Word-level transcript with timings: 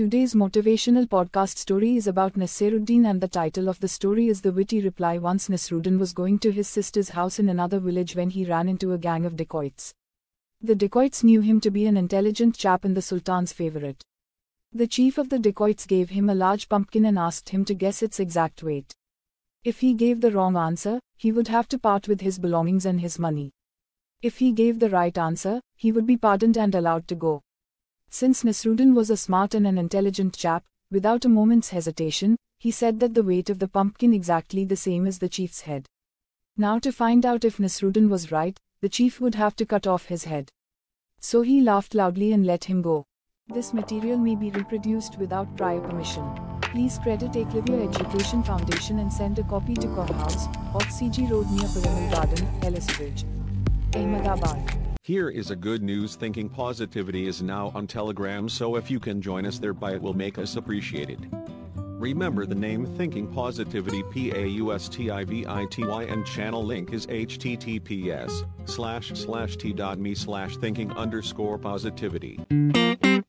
Today's 0.00 0.32
motivational 0.32 1.06
podcast 1.06 1.58
story 1.58 1.94
is 1.94 2.06
about 2.06 2.32
Nasiruddin 2.32 3.04
and 3.04 3.20
the 3.20 3.28
title 3.28 3.68
of 3.68 3.80
the 3.80 3.86
story 3.86 4.28
is 4.28 4.40
The 4.40 4.50
Witty 4.50 4.80
Reply. 4.80 5.18
Once 5.18 5.50
Nasruddin 5.50 5.98
was 5.98 6.14
going 6.14 6.38
to 6.38 6.50
his 6.50 6.68
sister's 6.68 7.10
house 7.10 7.38
in 7.38 7.50
another 7.50 7.78
village 7.78 8.16
when 8.16 8.30
he 8.30 8.46
ran 8.46 8.66
into 8.66 8.94
a 8.94 8.98
gang 8.98 9.26
of 9.26 9.36
dacoits. 9.36 9.92
The 10.62 10.74
dacoits 10.74 11.22
knew 11.22 11.42
him 11.42 11.60
to 11.60 11.70
be 11.70 11.84
an 11.84 11.98
intelligent 11.98 12.56
chap 12.56 12.86
and 12.86 12.96
the 12.96 13.02
Sultan's 13.02 13.52
favorite. 13.52 14.02
The 14.72 14.86
chief 14.86 15.18
of 15.18 15.28
the 15.28 15.38
dacoits 15.38 15.84
gave 15.84 16.08
him 16.08 16.30
a 16.30 16.34
large 16.34 16.70
pumpkin 16.70 17.04
and 17.04 17.18
asked 17.18 17.50
him 17.50 17.66
to 17.66 17.74
guess 17.74 18.02
its 18.02 18.18
exact 18.18 18.62
weight. 18.62 18.94
If 19.64 19.80
he 19.80 19.92
gave 19.92 20.22
the 20.22 20.32
wrong 20.32 20.56
answer, 20.56 20.98
he 21.18 21.30
would 21.30 21.48
have 21.48 21.68
to 21.68 21.78
part 21.78 22.08
with 22.08 22.22
his 22.22 22.38
belongings 22.38 22.86
and 22.86 23.02
his 23.02 23.18
money. 23.18 23.52
If 24.22 24.38
he 24.38 24.52
gave 24.52 24.78
the 24.78 24.88
right 24.88 25.18
answer, 25.18 25.60
he 25.76 25.92
would 25.92 26.06
be 26.06 26.16
pardoned 26.16 26.56
and 26.56 26.74
allowed 26.74 27.06
to 27.08 27.14
go. 27.14 27.42
Since 28.12 28.42
Nasruddin 28.42 28.92
was 28.94 29.08
a 29.08 29.16
smart 29.16 29.54
and 29.54 29.66
an 29.66 29.78
intelligent 29.78 30.36
chap, 30.36 30.64
without 30.90 31.24
a 31.24 31.28
moment's 31.28 31.70
hesitation, 31.70 32.36
he 32.58 32.72
said 32.72 32.98
that 32.98 33.14
the 33.14 33.22
weight 33.22 33.48
of 33.48 33.60
the 33.60 33.68
pumpkin 33.68 34.12
exactly 34.12 34.64
the 34.64 34.76
same 34.76 35.06
as 35.06 35.20
the 35.20 35.28
chief's 35.28 35.60
head. 35.62 35.86
Now 36.56 36.80
to 36.80 36.90
find 36.90 37.24
out 37.24 37.44
if 37.44 37.58
Nasruddin 37.58 38.08
was 38.08 38.32
right, 38.32 38.58
the 38.82 38.88
chief 38.88 39.20
would 39.20 39.36
have 39.36 39.54
to 39.56 39.64
cut 39.64 39.86
off 39.86 40.06
his 40.06 40.24
head. 40.24 40.50
So 41.20 41.42
he 41.42 41.60
laughed 41.60 41.94
loudly 41.94 42.32
and 42.32 42.44
let 42.44 42.64
him 42.64 42.82
go. 42.82 43.06
This 43.48 43.72
material 43.72 44.18
may 44.18 44.34
be 44.34 44.50
reproduced 44.50 45.16
without 45.18 45.56
prior 45.56 45.80
permission. 45.80 46.24
Please 46.62 46.98
credit 46.98 47.32
Eklavya 47.32 47.88
Education 47.88 48.42
Foundation 48.42 48.98
and 48.98 49.12
send 49.12 49.38
a 49.38 49.44
copy 49.44 49.74
to 49.74 49.86
Cobb 49.88 50.10
House, 50.14 50.46
off 50.74 50.88
CG 50.88 51.30
Road 51.30 51.48
near 51.50 51.68
Parimal 51.68 52.10
Garden, 52.12 52.48
Ellis 52.62 52.86
Bridge, 52.96 53.24
Ahmedabad. 53.94 54.79
Here 55.10 55.28
is 55.28 55.50
a 55.50 55.56
good 55.56 55.82
news 55.82 56.14
thinking 56.14 56.48
pausitivity 56.48 57.26
is 57.26 57.42
now 57.42 57.72
on 57.74 57.88
Telegram 57.88 58.48
so 58.48 58.76
if 58.76 58.88
you 58.88 59.00
can 59.00 59.20
join 59.20 59.44
us 59.44 59.58
thereby 59.58 59.94
it 59.94 60.00
will 60.00 60.14
make 60.14 60.38
us 60.38 60.54
appreciated. 60.54 61.28
Remember 61.74 62.46
the 62.46 62.54
name 62.54 62.86
Thinking 62.96 63.26
Pausitivity 63.26 64.08
P-A-U-S-T-I-V-I-T-Y 64.12 66.02
and 66.04 66.24
channel 66.24 66.64
link 66.64 66.92
is 66.92 67.08
https 67.08 68.44
slash 68.68 69.10
slash 69.14 69.56
t.me 69.56 70.14
slash 70.14 70.56
thinking 70.58 70.92
underscore 70.92 71.58
pausitivity. 71.58 73.20